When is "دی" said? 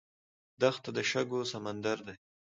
2.07-2.15